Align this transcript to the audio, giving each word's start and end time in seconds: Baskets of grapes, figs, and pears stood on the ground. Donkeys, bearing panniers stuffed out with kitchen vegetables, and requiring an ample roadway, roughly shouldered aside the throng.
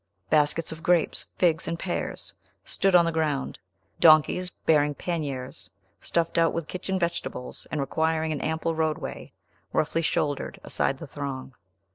Baskets 0.31 0.71
of 0.71 0.81
grapes, 0.81 1.27
figs, 1.37 1.67
and 1.67 1.77
pears 1.77 2.33
stood 2.65 2.95
on 2.95 3.05
the 3.05 3.11
ground. 3.11 3.59
Donkeys, 3.99 4.49
bearing 4.49 4.95
panniers 4.95 5.69
stuffed 5.99 6.39
out 6.39 6.53
with 6.53 6.67
kitchen 6.67 6.97
vegetables, 6.97 7.67
and 7.69 7.79
requiring 7.79 8.31
an 8.31 8.41
ample 8.41 8.73
roadway, 8.73 9.31
roughly 9.71 10.01
shouldered 10.01 10.59
aside 10.63 10.97
the 10.97 11.05
throng. 11.05 11.53